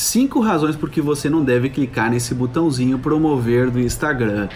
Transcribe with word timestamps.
5 0.00 0.40
razões 0.40 0.76
por 0.76 0.88
que 0.88 1.00
você 1.00 1.28
não 1.28 1.44
deve 1.44 1.68
clicar 1.68 2.10
nesse 2.10 2.34
botãozinho 2.34 2.98
promover 2.98 3.70
do 3.70 3.78
Instagram. 3.78 4.48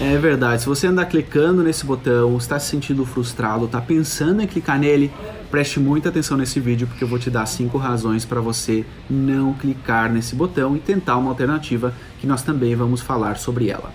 É 0.00 0.18
verdade, 0.18 0.62
se 0.62 0.68
você 0.68 0.88
andar 0.88 1.04
clicando 1.04 1.62
nesse 1.62 1.86
botão, 1.86 2.36
está 2.36 2.58
se 2.58 2.70
sentindo 2.70 3.06
frustrado, 3.06 3.66
está 3.66 3.80
pensando 3.80 4.42
em 4.42 4.46
clicar 4.48 4.76
nele, 4.76 5.12
preste 5.48 5.78
muita 5.78 6.08
atenção 6.08 6.36
nesse 6.36 6.58
vídeo 6.58 6.88
porque 6.88 7.04
eu 7.04 7.08
vou 7.08 7.20
te 7.20 7.30
dar 7.30 7.46
cinco 7.46 7.78
razões 7.78 8.24
para 8.24 8.40
você 8.40 8.84
não 9.08 9.54
clicar 9.54 10.12
nesse 10.12 10.34
botão 10.34 10.76
e 10.76 10.80
tentar 10.80 11.16
uma 11.16 11.30
alternativa 11.30 11.94
que 12.20 12.26
nós 12.26 12.42
também 12.42 12.74
vamos 12.74 13.00
falar 13.00 13.36
sobre 13.36 13.68
ela. 13.70 13.92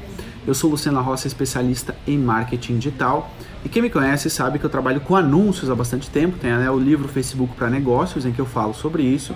Eu 0.48 0.54
sou 0.54 0.70
Luciano 0.70 1.02
Roça, 1.02 1.28
especialista 1.28 1.94
em 2.08 2.18
marketing 2.18 2.78
digital 2.78 3.30
e 3.66 3.68
quem 3.68 3.82
me 3.82 3.90
conhece 3.90 4.30
sabe 4.30 4.58
que 4.58 4.66
eu 4.66 4.70
trabalho 4.70 5.02
com 5.02 5.14
anúncios 5.14 5.70
há 5.70 5.76
bastante 5.76 6.10
tempo, 6.10 6.38
tem 6.38 6.52
né, 6.52 6.72
o 6.72 6.80
livro 6.80 7.10
Facebook 7.10 7.54
para 7.54 7.70
Negócios 7.70 8.26
em 8.26 8.32
que 8.32 8.40
eu 8.40 8.46
falo 8.46 8.74
sobre 8.74 9.04
isso. 9.04 9.36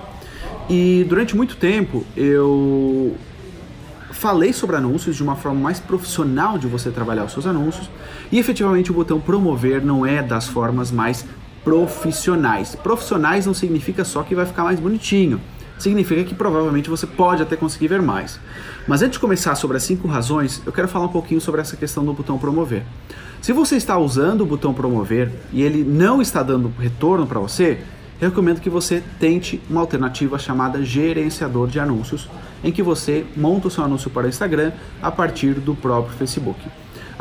E 0.70 1.06
durante 1.10 1.36
muito 1.36 1.58
tempo 1.58 2.06
eu 2.16 3.18
falei 4.12 4.54
sobre 4.54 4.78
anúncios 4.78 5.18
de 5.18 5.22
uma 5.22 5.36
forma 5.36 5.60
mais 5.60 5.82
profissional 5.82 6.58
de 6.58 6.66
você 6.66 6.90
trabalhar 6.90 7.26
os 7.26 7.34
seus 7.34 7.46
anúncios 7.46 7.90
e 8.32 8.40
efetivamente 8.40 8.90
o 8.90 8.94
botão 8.94 9.20
promover 9.20 9.84
não 9.84 10.06
é 10.06 10.24
das 10.24 10.48
formas 10.48 10.92
mais 10.92 11.26
profissionais. 11.62 12.74
Profissionais 12.74 13.46
não 13.46 13.54
significa 13.54 14.06
só 14.06 14.24
que 14.24 14.34
vai 14.34 14.46
ficar 14.46 14.64
mais 14.64 14.80
bonitinho, 14.80 15.42
significa 15.82 16.24
que 16.24 16.36
provavelmente 16.36 16.90
você 16.90 17.06
pode 17.06 17.42
até 17.42 17.56
conseguir 17.56 17.88
ver 17.88 18.02
mais. 18.02 18.40
Mas 18.88 19.02
antes 19.02 19.14
de 19.14 19.20
começar 19.20 19.56
sobre 19.56 19.78
as 19.78 19.84
cinco 19.84 20.08
razões, 20.08 20.62
eu 20.66 20.72
quero 20.72 20.88
falar 20.88 21.06
um 21.06 21.12
pouquinho 21.12 21.42
sobre 21.42 21.62
essa 21.62 21.76
questão 21.76 22.06
do 22.06 22.14
botão 22.14 22.38
promover. 22.38 22.84
Se 23.42 23.52
você 23.54 23.76
está 23.76 23.98
usando 23.98 24.42
o 24.42 24.46
botão 24.46 24.74
promover 24.74 25.32
e 25.52 25.64
ele 25.64 25.84
não 25.84 26.22
está 26.22 26.44
dando 26.44 26.72
retorno 26.80 27.26
para 27.26 27.40
você, 27.40 27.80
eu 28.22 28.30
recomendo 28.30 28.62
que 28.62 28.70
você 28.70 29.04
tente 29.20 29.60
uma 29.68 29.82
alternativa 29.82 30.38
chamada 30.38 30.86
gerenciador 30.86 31.68
de 31.68 31.80
anúncios, 31.80 32.30
em 32.64 32.72
que 32.72 32.84
você 32.84 33.26
monta 33.36 33.68
o 33.68 33.72
seu 33.72 33.84
anúncio 33.84 34.12
para 34.12 34.28
o 34.28 34.30
Instagram 34.30 34.72
a 35.02 35.10
partir 35.10 35.56
do 35.56 35.74
próprio 35.74 36.16
Facebook. 36.16 36.60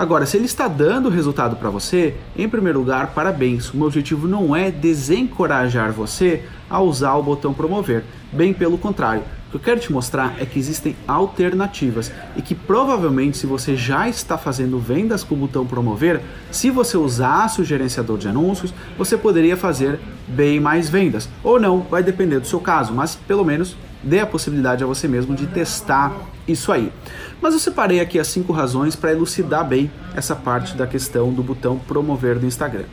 Agora, 0.01 0.25
se 0.25 0.39
ele 0.39 0.47
está 0.47 0.67
dando 0.67 1.11
resultado 1.11 1.57
para 1.57 1.69
você, 1.69 2.15
em 2.35 2.49
primeiro 2.49 2.79
lugar, 2.79 3.09
parabéns. 3.09 3.71
O 3.71 3.77
meu 3.77 3.87
objetivo 3.87 4.27
não 4.27 4.57
é 4.57 4.71
desencorajar 4.71 5.93
você 5.93 6.43
a 6.71 6.81
usar 6.81 7.17
o 7.17 7.23
botão 7.23 7.53
promover, 7.53 8.03
bem 8.33 8.55
pelo 8.55 8.79
contrário. 8.79 9.21
O 9.21 9.51
que 9.51 9.57
eu 9.57 9.61
quero 9.61 9.79
te 9.79 9.93
mostrar 9.93 10.37
é 10.41 10.47
que 10.47 10.59
existem 10.59 10.97
alternativas 11.07 12.11
e 12.35 12.41
que 12.41 12.55
provavelmente 12.55 13.37
se 13.37 13.47
você 13.47 13.77
já 13.77 14.09
está 14.09 14.39
fazendo 14.39 14.79
vendas 14.79 15.23
com 15.23 15.35
o 15.35 15.39
botão 15.39 15.67
promover, 15.67 16.23
se 16.51 16.71
você 16.71 16.97
usasse 16.97 17.61
o 17.61 17.65
gerenciador 17.65 18.17
de 18.17 18.27
anúncios, 18.27 18.73
você 18.97 19.19
poderia 19.19 19.55
fazer 19.55 20.01
bem 20.27 20.59
mais 20.59 20.89
vendas. 20.89 21.29
Ou 21.45 21.61
não, 21.61 21.81
vai 21.81 22.03
depender 22.03 22.41
do 22.41 22.47
seu 22.47 22.61
caso, 22.61 22.95
mas 22.95 23.17
pelo 23.17 23.45
menos 23.45 23.77
dê 24.03 24.21
a 24.21 24.27
possibilidade 24.27 24.83
a 24.83 24.87
você 24.87 25.07
mesmo 25.07 25.35
de 25.35 25.47
testar 25.47 26.17
isso 26.47 26.73
aí. 26.73 26.93
Mas 27.41 27.55
eu 27.55 27.61
separei 27.61 28.01
aqui 28.01 28.19
as 28.19 28.29
cinco 28.29 28.53
razões 28.53 28.97
para 28.97 29.13
elucidar 29.13 29.67
bem 29.67 29.91
essa 30.15 30.35
parte 30.35 30.77
da 30.77 30.87
questão 30.87 31.33
do 31.33 31.43
botão 31.43 31.79
promover 31.79 32.39
do 32.39 32.47
Instagram. 32.47 32.85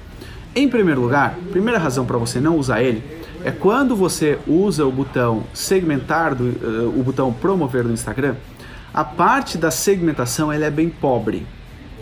Em 0.55 0.67
primeiro 0.67 1.01
lugar, 1.01 1.37
primeira 1.51 1.77
razão 1.77 2.05
para 2.05 2.17
você 2.17 2.39
não 2.39 2.57
usar 2.57 2.81
ele 2.81 3.03
é 3.43 3.51
quando 3.51 3.95
você 3.95 4.39
usa 4.47 4.85
o 4.85 4.91
botão 4.91 5.43
segmentar, 5.53 6.33
do, 6.33 6.43
uh, 6.43 6.99
o 6.99 7.03
botão 7.03 7.31
promover 7.31 7.83
do 7.83 7.93
Instagram, 7.93 8.35
a 8.93 9.03
parte 9.03 9.57
da 9.57 9.69
segmentação 9.69 10.51
ela 10.51 10.65
é 10.65 10.71
bem 10.71 10.89
pobre. 10.89 11.45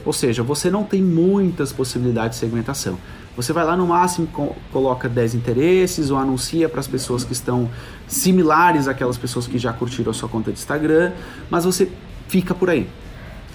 Ou 0.06 0.14
seja, 0.14 0.44
você 0.44 0.70
não 0.70 0.84
tem 0.84 1.02
muitas 1.02 1.74
possibilidades 1.74 2.40
de 2.40 2.46
segmentação. 2.46 2.98
Você 3.36 3.52
vai 3.52 3.66
lá 3.66 3.76
no 3.76 3.88
máximo, 3.88 4.28
coloca 4.72 5.10
10 5.10 5.36
interesses 5.36 6.10
ou 6.10 6.18
anuncia 6.18 6.70
para 6.70 6.80
as 6.80 6.88
pessoas 6.88 7.24
que 7.24 7.34
estão 7.34 7.70
similares 8.08 8.88
àquelas 8.88 9.18
pessoas 9.18 9.46
que 9.46 9.58
já 9.58 9.74
curtiram 9.74 10.12
a 10.12 10.14
sua 10.14 10.30
conta 10.30 10.52
de 10.52 10.60
Instagram, 10.60 11.12
mas 11.50 11.66
você 11.66 11.90
fica 12.28 12.56
por 12.56 12.70
aí. 12.70 12.88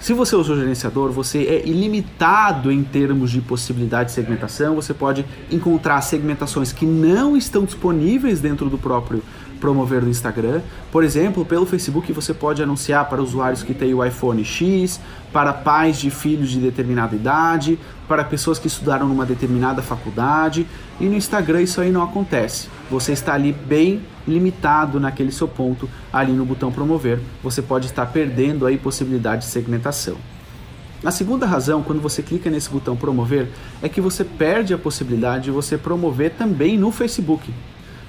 Se 0.01 0.13
você 0.13 0.35
usa 0.35 0.53
o 0.53 0.55
gerenciador, 0.55 1.11
você 1.11 1.43
é 1.43 1.63
ilimitado 1.63 2.71
em 2.71 2.83
termos 2.83 3.29
de 3.29 3.39
possibilidade 3.39 4.09
de 4.09 4.15
segmentação. 4.15 4.73
Você 4.73 4.95
pode 4.95 5.23
encontrar 5.51 6.01
segmentações 6.01 6.73
que 6.73 6.87
não 6.87 7.37
estão 7.37 7.65
disponíveis 7.65 8.41
dentro 8.41 8.67
do 8.67 8.79
próprio 8.79 9.21
promover 9.59 10.01
do 10.01 10.09
Instagram. 10.09 10.61
Por 10.91 11.03
exemplo, 11.03 11.45
pelo 11.45 11.67
Facebook 11.67 12.11
você 12.13 12.33
pode 12.33 12.63
anunciar 12.63 13.07
para 13.07 13.21
usuários 13.21 13.61
que 13.61 13.75
têm 13.75 13.93
o 13.93 14.03
iPhone 14.03 14.43
X, 14.43 14.99
para 15.31 15.53
pais 15.53 15.99
de 15.99 16.09
filhos 16.09 16.49
de 16.49 16.59
determinada 16.59 17.15
idade, 17.15 17.77
para 18.07 18.23
pessoas 18.23 18.57
que 18.57 18.65
estudaram 18.65 19.07
numa 19.07 19.23
determinada 19.23 19.83
faculdade. 19.83 20.65
E 20.99 21.05
no 21.05 21.13
Instagram 21.13 21.61
isso 21.61 21.79
aí 21.79 21.91
não 21.91 22.01
acontece. 22.01 22.69
Você 22.89 23.11
está 23.11 23.35
ali 23.35 23.53
bem 23.53 24.01
limitado 24.27 24.99
naquele 24.99 25.31
seu 25.31 25.47
ponto 25.47 25.89
ali 26.11 26.31
no 26.31 26.45
botão 26.45 26.71
promover. 26.71 27.19
Você 27.43 27.61
pode 27.61 27.87
estar 27.87 28.05
perdendo 28.07 28.65
aí 28.65 28.77
possibilidade 28.77 29.45
de 29.45 29.51
segmentação. 29.51 30.17
A 31.03 31.09
segunda 31.09 31.47
razão, 31.47 31.81
quando 31.81 31.99
você 31.99 32.21
clica 32.21 32.49
nesse 32.49 32.69
botão 32.69 32.95
promover, 32.95 33.49
é 33.81 33.89
que 33.89 33.99
você 33.99 34.23
perde 34.23 34.73
a 34.73 34.77
possibilidade 34.77 35.45
de 35.45 35.51
você 35.51 35.75
promover 35.75 36.31
também 36.37 36.77
no 36.77 36.91
Facebook. 36.91 37.51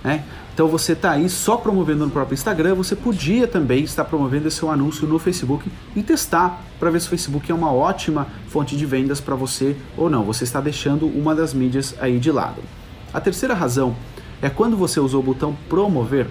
Né? 0.04 0.22
Então 0.52 0.68
você 0.68 0.92
está 0.92 1.12
aí 1.12 1.30
só 1.30 1.56
promovendo 1.56 2.04
no 2.04 2.10
próprio 2.10 2.34
Instagram, 2.34 2.74
você 2.74 2.94
podia 2.94 3.48
também 3.48 3.84
estar 3.84 4.04
promovendo 4.04 4.50
seu 4.50 4.70
anúncio 4.70 5.06
no 5.06 5.18
Facebook 5.18 5.70
e 5.96 6.02
testar 6.02 6.62
para 6.78 6.90
ver 6.90 7.00
se 7.00 7.06
o 7.06 7.10
Facebook 7.10 7.50
é 7.50 7.54
uma 7.54 7.72
ótima 7.72 8.26
fonte 8.48 8.76
de 8.76 8.84
vendas 8.84 9.20
para 9.20 9.34
você 9.34 9.74
ou 9.96 10.10
não. 10.10 10.24
Você 10.24 10.44
está 10.44 10.60
deixando 10.60 11.06
uma 11.06 11.34
das 11.34 11.54
mídias 11.54 11.94
aí 11.98 12.18
de 12.18 12.30
lado. 12.30 12.60
A 13.14 13.20
terceira 13.20 13.54
razão 13.54 13.96
é 14.42 14.50
quando 14.50 14.76
você 14.76 14.98
usou 14.98 15.20
o 15.20 15.22
botão 15.22 15.56
promover, 15.68 16.26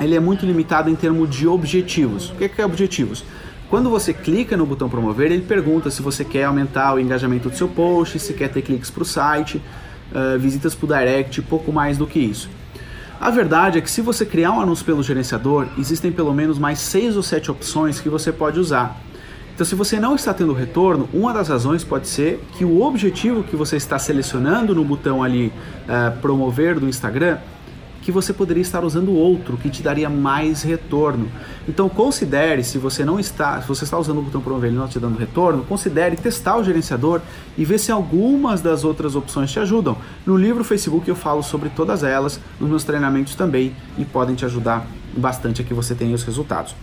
ele 0.00 0.16
é 0.16 0.20
muito 0.20 0.44
limitado 0.44 0.90
em 0.90 0.96
termos 0.96 1.30
de 1.30 1.46
objetivos. 1.46 2.30
O 2.30 2.34
que 2.34 2.60
é, 2.60 2.66
objetivos? 2.66 3.24
Quando 3.70 3.88
você 3.88 4.12
clica 4.12 4.56
no 4.56 4.66
botão 4.66 4.88
promover, 4.88 5.30
ele 5.30 5.42
pergunta 5.42 5.90
se 5.90 6.02
você 6.02 6.24
quer 6.24 6.44
aumentar 6.44 6.94
o 6.94 6.98
engajamento 6.98 7.48
do 7.48 7.56
seu 7.56 7.68
post, 7.68 8.18
se 8.18 8.34
quer 8.34 8.48
ter 8.48 8.60
cliques 8.60 8.90
para 8.90 9.02
o 9.02 9.06
site, 9.06 9.62
uh, 10.12 10.38
visitas 10.38 10.74
para 10.74 10.84
o 10.84 10.88
direct, 10.88 11.40
pouco 11.42 11.72
mais 11.72 11.96
do 11.96 12.06
que 12.06 12.18
isso. 12.18 12.50
A 13.20 13.30
verdade 13.30 13.78
é 13.78 13.80
que 13.80 13.90
se 13.90 14.02
você 14.02 14.26
criar 14.26 14.50
um 14.50 14.60
anúncio 14.60 14.84
pelo 14.84 15.02
gerenciador, 15.02 15.68
existem 15.78 16.10
pelo 16.10 16.34
menos 16.34 16.58
mais 16.58 16.80
seis 16.80 17.16
ou 17.16 17.22
sete 17.22 17.50
opções 17.50 18.00
que 18.00 18.08
você 18.08 18.32
pode 18.32 18.58
usar. 18.58 19.00
Então, 19.54 19.66
se 19.66 19.74
você 19.74 20.00
não 20.00 20.14
está 20.14 20.32
tendo 20.32 20.52
retorno, 20.52 21.08
uma 21.12 21.32
das 21.32 21.48
razões 21.48 21.84
pode 21.84 22.08
ser 22.08 22.42
que 22.56 22.64
o 22.64 22.82
objetivo 22.82 23.42
que 23.42 23.54
você 23.54 23.76
está 23.76 23.98
selecionando 23.98 24.74
no 24.74 24.84
botão 24.84 25.22
ali 25.22 25.52
uh, 25.86 26.18
promover 26.20 26.80
do 26.80 26.88
Instagram 26.88 27.38
que 28.02 28.10
você 28.10 28.32
poderia 28.32 28.60
estar 28.60 28.84
usando 28.84 29.12
outro 29.12 29.56
que 29.56 29.70
te 29.70 29.82
daria 29.82 30.10
mais 30.10 30.62
retorno. 30.62 31.28
Então 31.68 31.88
considere, 31.88 32.64
se 32.64 32.76
você 32.76 33.04
não 33.04 33.18
está, 33.18 33.62
se 33.62 33.68
você 33.68 33.84
está 33.84 33.96
usando 33.96 34.18
o 34.18 34.22
botão 34.22 34.40
promover 34.40 34.70
e 34.70 34.74
não 34.74 34.88
te 34.88 34.98
dando 34.98 35.16
retorno, 35.16 35.64
considere 35.64 36.16
testar 36.16 36.56
o 36.56 36.64
gerenciador 36.64 37.20
e 37.56 37.64
ver 37.64 37.78
se 37.78 37.92
algumas 37.92 38.60
das 38.60 38.84
outras 38.84 39.14
opções 39.14 39.50
te 39.50 39.60
ajudam. 39.60 39.96
No 40.26 40.36
livro 40.36 40.64
Facebook 40.64 41.08
eu 41.08 41.16
falo 41.16 41.42
sobre 41.42 41.70
todas 41.70 42.02
elas, 42.02 42.40
nos 42.60 42.68
meus 42.68 42.84
treinamentos 42.84 43.34
também 43.34 43.74
e 43.96 44.04
podem 44.04 44.34
te 44.34 44.44
ajudar 44.44 44.84
bastante 45.16 45.62
a 45.62 45.64
que 45.64 45.72
você 45.72 45.94
tenha 45.94 46.14
os 46.14 46.24
resultados. 46.24 46.74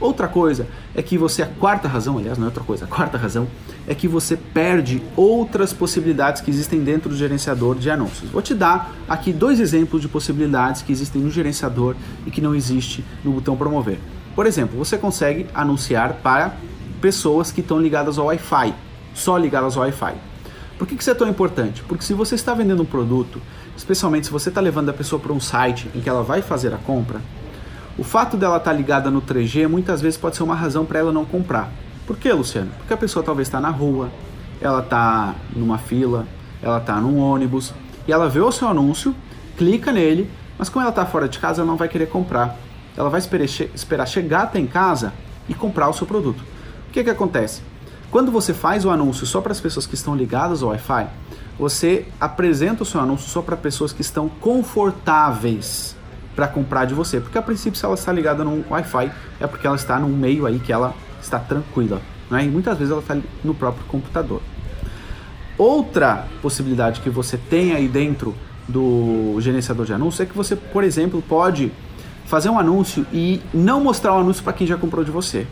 Outra 0.00 0.28
coisa 0.28 0.66
é 0.94 1.02
que 1.02 1.18
você, 1.18 1.42
a 1.42 1.46
quarta 1.46 1.88
razão, 1.88 2.18
aliás, 2.18 2.38
não 2.38 2.44
é 2.44 2.48
outra 2.48 2.62
coisa, 2.62 2.84
a 2.84 2.88
quarta 2.88 3.18
razão 3.18 3.48
é 3.86 3.94
que 3.94 4.06
você 4.06 4.36
perde 4.36 5.02
outras 5.16 5.72
possibilidades 5.72 6.40
que 6.40 6.50
existem 6.50 6.84
dentro 6.84 7.08
do 7.08 7.16
gerenciador 7.16 7.76
de 7.76 7.90
anúncios. 7.90 8.30
Vou 8.30 8.40
te 8.40 8.54
dar 8.54 8.92
aqui 9.08 9.32
dois 9.32 9.58
exemplos 9.58 10.00
de 10.00 10.08
possibilidades 10.08 10.82
que 10.82 10.92
existem 10.92 11.20
no 11.20 11.30
gerenciador 11.30 11.96
e 12.24 12.30
que 12.30 12.40
não 12.40 12.54
existe 12.54 13.04
no 13.24 13.32
botão 13.32 13.56
promover. 13.56 13.98
Por 14.36 14.46
exemplo, 14.46 14.78
você 14.78 14.96
consegue 14.96 15.46
anunciar 15.52 16.14
para 16.22 16.54
pessoas 17.00 17.50
que 17.50 17.60
estão 17.60 17.80
ligadas 17.80 18.18
ao 18.18 18.26
Wi-Fi, 18.26 18.72
só 19.14 19.36
ligadas 19.36 19.76
ao 19.76 19.82
Wi-Fi. 19.82 20.14
Por 20.78 20.86
que 20.86 20.94
isso 20.94 21.10
é 21.10 21.14
tão 21.14 21.28
importante? 21.28 21.82
Porque 21.82 22.04
se 22.04 22.14
você 22.14 22.36
está 22.36 22.54
vendendo 22.54 22.82
um 22.82 22.86
produto, 22.86 23.42
especialmente 23.76 24.26
se 24.26 24.32
você 24.32 24.48
está 24.48 24.60
levando 24.60 24.90
a 24.90 24.92
pessoa 24.92 25.20
para 25.20 25.32
um 25.32 25.40
site 25.40 25.90
em 25.92 26.00
que 26.00 26.08
ela 26.08 26.22
vai 26.22 26.40
fazer 26.40 26.72
a 26.72 26.76
compra, 26.76 27.20
o 27.98 28.04
fato 28.04 28.36
dela 28.36 28.58
estar 28.58 28.70
tá 28.70 28.76
ligada 28.76 29.10
no 29.10 29.20
3G 29.20 29.66
muitas 29.66 30.00
vezes 30.00 30.16
pode 30.16 30.36
ser 30.36 30.44
uma 30.44 30.54
razão 30.54 30.86
para 30.86 31.00
ela 31.00 31.12
não 31.12 31.24
comprar. 31.24 31.68
Por 32.06 32.16
que, 32.16 32.32
Luciano? 32.32 32.70
Porque 32.78 32.94
a 32.94 32.96
pessoa 32.96 33.24
talvez 33.24 33.48
está 33.48 33.60
na 33.60 33.70
rua, 33.70 34.08
ela 34.60 34.78
está 34.78 35.34
numa 35.54 35.78
fila, 35.78 36.24
ela 36.62 36.78
está 36.78 37.00
num 37.00 37.18
ônibus 37.18 37.74
e 38.06 38.12
ela 38.12 38.28
vê 38.28 38.40
o 38.40 38.52
seu 38.52 38.68
anúncio, 38.68 39.14
clica 39.56 39.90
nele, 39.90 40.30
mas 40.56 40.68
como 40.68 40.82
ela 40.82 40.90
está 40.90 41.04
fora 41.04 41.28
de 41.28 41.40
casa, 41.40 41.60
ela 41.60 41.70
não 41.70 41.76
vai 41.76 41.88
querer 41.88 42.06
comprar. 42.06 42.56
Ela 42.96 43.10
vai 43.10 43.20
esperar 43.20 44.06
chegar 44.06 44.42
até 44.42 44.60
em 44.60 44.66
casa 44.66 45.12
e 45.48 45.54
comprar 45.54 45.88
o 45.88 45.92
seu 45.92 46.06
produto. 46.06 46.42
O 46.88 46.92
que, 46.92 47.02
que 47.02 47.10
acontece? 47.10 47.62
Quando 48.12 48.30
você 48.30 48.54
faz 48.54 48.84
o 48.84 48.90
anúncio 48.90 49.26
só 49.26 49.40
para 49.40 49.52
as 49.52 49.60
pessoas 49.60 49.86
que 49.86 49.94
estão 49.94 50.14
ligadas 50.14 50.62
ao 50.62 50.70
Wi-Fi, 50.70 51.08
você 51.58 52.06
apresenta 52.20 52.84
o 52.84 52.86
seu 52.86 53.00
anúncio 53.00 53.28
só 53.28 53.42
para 53.42 53.56
pessoas 53.56 53.92
que 53.92 54.02
estão 54.02 54.28
confortáveis 54.28 55.97
para 56.38 56.46
comprar 56.46 56.84
de 56.84 56.94
você. 56.94 57.18
Porque 57.18 57.36
a 57.36 57.42
princípio, 57.42 57.76
se 57.76 57.84
ela 57.84 57.94
está 57.94 58.12
ligada 58.12 58.44
no 58.44 58.64
Wi-Fi, 58.70 59.10
é 59.40 59.46
porque 59.48 59.66
ela 59.66 59.74
está 59.74 59.98
num 59.98 60.16
meio 60.16 60.46
aí 60.46 60.60
que 60.60 60.72
ela 60.72 60.94
está 61.20 61.36
tranquila. 61.36 62.00
né? 62.30 62.44
e 62.44 62.48
muitas 62.48 62.78
vezes 62.78 62.92
ela 62.92 63.00
está 63.00 63.16
no 63.42 63.52
próprio 63.52 63.84
computador. 63.86 64.40
Outra 65.58 66.28
possibilidade 66.40 67.00
que 67.00 67.10
você 67.10 67.36
tem 67.36 67.72
aí 67.72 67.88
dentro 67.88 68.36
do 68.68 69.36
gerenciador 69.40 69.84
de 69.84 69.92
anúncios 69.92 70.20
é 70.20 70.26
que 70.26 70.36
você, 70.36 70.54
por 70.54 70.84
exemplo, 70.84 71.20
pode 71.20 71.72
fazer 72.24 72.50
um 72.50 72.58
anúncio 72.58 73.04
e 73.12 73.42
não 73.52 73.82
mostrar 73.82 74.14
o 74.14 74.18
anúncio 74.18 74.44
para 74.44 74.52
quem 74.52 74.64
já 74.64 74.76
comprou 74.76 75.02
de 75.02 75.10
você. 75.10 75.44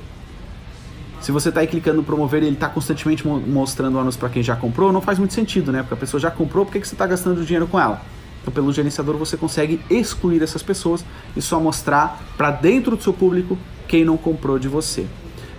Se 1.21 1.33
você 1.33 1.49
está 1.49 1.63
aí 1.63 1.67
clicando 1.67 2.01
promover 2.05 2.45
e 2.45 2.47
ele 2.47 2.55
está 2.55 2.69
constantemente 2.69 3.27
mostrando 3.27 3.97
o 3.97 3.99
anúncio 3.99 4.21
para 4.21 4.29
quem 4.29 4.41
já 4.41 4.55
comprou, 4.55 4.93
não 4.93 5.01
faz 5.01 5.19
muito 5.19 5.35
sentido, 5.35 5.73
né? 5.73 5.83
Porque 5.83 5.95
a 5.95 5.97
pessoa 5.97 6.21
já 6.21 6.31
comprou, 6.31 6.65
por 6.65 6.71
que, 6.71 6.79
que 6.79 6.87
você 6.87 6.95
está 6.95 7.09
gastando 7.09 7.45
dinheiro 7.45 7.67
com 7.67 7.81
ela? 7.81 8.01
Então, 8.47 8.55
pelo 8.55 8.73
gerenciador, 8.73 9.17
você 9.17 9.37
consegue 9.37 9.81
excluir 9.91 10.41
essas 10.41 10.63
pessoas 10.63 11.05
e 11.37 11.43
só 11.43 11.59
mostrar 11.59 12.23
para 12.37 12.53
dentro 12.53 12.95
do 12.95 13.03
seu 13.03 13.13
público 13.13 13.59
quem 13.89 14.05
não 14.05 14.17
comprou 14.17 14.57
de 14.57 14.69
você. 14.69 15.05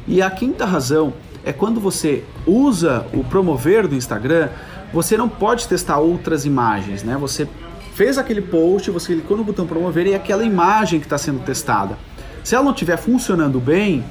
E 0.07 0.21
a 0.21 0.31
quinta 0.31 0.63
razão 0.63 1.13
é 1.43 1.51
quando 1.51 1.81
você 1.81 2.23
usa 2.45 3.05
o 3.13 3.25
promover 3.25 3.89
do 3.89 3.95
Instagram, 3.95 4.47
você 4.93 5.17
não 5.17 5.27
pode 5.27 5.67
testar 5.67 5.97
outras 5.97 6.45
imagens, 6.45 7.03
né? 7.03 7.17
Você 7.17 7.45
fez 7.93 8.17
aquele 8.17 8.41
post, 8.41 8.89
você 8.89 9.13
clicou 9.13 9.35
no 9.35 9.43
botão 9.43 9.67
promover 9.67 10.07
e 10.07 10.13
é 10.13 10.15
aquela 10.15 10.45
imagem 10.45 11.01
que 11.01 11.05
está 11.07 11.17
sendo 11.17 11.43
testada. 11.43 11.97
Se 12.41 12.55
ela 12.55 12.63
não 12.63 12.71
estiver 12.71 12.95
funcionando 12.95 13.59
bem, 13.59 14.01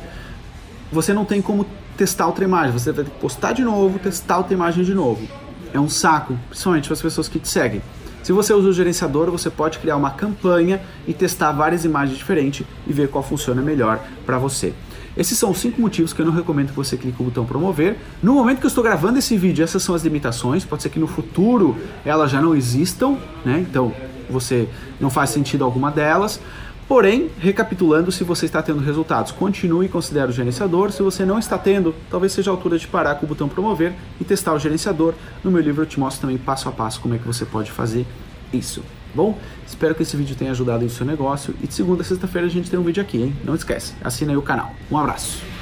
você 0.93 1.15
não 1.15 1.25
tem 1.25 1.41
como 1.41 1.65
testar 1.97 2.27
outra 2.27 2.45
imagem. 2.45 2.73
Você 2.73 2.93
vai 2.93 3.07
ter 3.07 3.11
que 3.11 3.21
postar 3.21 3.55
de 3.55 3.65
novo, 3.65 3.99
testar 3.99 4.37
outra 4.37 4.53
imagem 4.53 4.85
de 4.85 4.93
novo. 4.93 5.27
É 5.73 5.81
um 5.81 5.89
saco, 5.89 6.39
principalmente 6.51 6.89
para 6.89 6.95
as 6.95 7.01
pessoas 7.01 7.27
que 7.27 7.39
te 7.39 7.49
seguem. 7.49 7.81
Se 8.27 8.33
você 8.33 8.53
usa 8.53 8.71
o 8.71 8.73
gerenciador, 8.73 9.31
você 9.31 9.49
pode 9.49 9.79
criar 9.79 9.95
uma 9.95 10.11
campanha 10.11 10.81
e 11.07 11.15
testar 11.15 11.53
várias 11.53 11.85
imagens 11.85 12.19
diferentes 12.19 12.67
e 12.85 12.93
ver 12.93 13.09
qual 13.09 13.23
funciona 13.23 13.63
melhor 13.63 14.01
para 14.27 14.37
você. 14.37 14.75
Esses 15.17 15.39
são 15.39 15.53
os 15.53 15.59
cinco 15.59 15.81
motivos 15.81 16.13
que 16.13 16.21
eu 16.21 16.27
não 16.27 16.33
recomendo 16.33 16.71
que 16.71 16.75
você 16.75 16.97
clique 16.97 17.17
no 17.21 17.27
botão 17.27 17.47
promover. 17.47 17.97
No 18.21 18.35
momento 18.35 18.59
que 18.59 18.67
eu 18.67 18.69
estou 18.69 18.83
gravando 18.83 19.17
esse 19.17 19.37
vídeo, 19.37 19.63
essas 19.63 19.81
são 19.81 19.95
as 19.95 20.03
limitações. 20.03 20.65
Pode 20.65 20.83
ser 20.83 20.89
que 20.89 20.99
no 20.99 21.07
futuro 21.07 21.77
elas 22.05 22.33
já 22.33 22.43
não 22.43 22.53
existam, 22.57 23.17
né? 23.45 23.65
Então 23.71 23.95
você 24.29 24.69
não 25.01 25.09
faz 25.09 25.31
sentido 25.31 25.63
alguma 25.63 25.93
delas. 25.93 26.41
Porém, 26.89 27.31
recapitulando, 27.41 28.13
se 28.13 28.23
você 28.23 28.47
está 28.47 28.63
tendo 28.63 28.79
resultados, 28.79 29.33
continue 29.33 29.87
e 29.87 29.89
considere 29.89 30.31
o 30.31 30.33
gerenciador. 30.33 30.93
Se 30.93 31.03
você 31.03 31.25
não 31.25 31.39
está 31.39 31.59
tendo, 31.59 31.93
talvez 32.09 32.33
seja 32.33 32.51
a 32.51 32.55
altura 32.55 32.79
de 32.79 32.87
parar 32.87 33.17
com 33.17 33.27
o 33.27 33.29
botão 33.29 33.49
promover 33.49 33.93
e 34.21 34.25
testar 34.25 34.55
o 34.55 34.59
gerenciador. 34.59 35.13
No 35.43 35.51
meu 35.51 35.61
livro 35.61 35.83
eu 35.83 35.87
te 35.87 35.99
mostro 35.99 36.21
também 36.21 36.39
passo 36.39 36.69
a 36.69 36.73
passo 36.73 37.01
como 37.01 37.15
é 37.15 37.19
que 37.19 37.27
você 37.27 37.45
pode 37.45 37.73
fazer 37.73 38.07
isso. 38.53 38.85
Bom, 39.13 39.37
espero 39.67 39.97
que 39.97 40.03
esse 40.03 40.17
vídeo 40.17 40.37
tenha 40.37 40.53
ajudado 40.53 40.85
em 40.85 40.89
seu 40.89 41.05
negócio 41.05 41.55
e 41.61 41.67
de 41.67 41.75
segunda 41.75 42.03
a 42.03 42.05
sexta-feira 42.05 42.47
a 42.47 42.51
gente 42.51 42.71
tem 42.71 42.79
um 42.79 42.85
vídeo 42.85 43.03
aqui, 43.03 43.21
hein? 43.21 43.37
Não 43.45 43.55
esquece, 43.55 43.95
assina 44.05 44.31
aí 44.31 44.37
o 44.37 44.43
canal. 44.43 44.73
Um 44.91 44.97
abraço. 44.97 45.56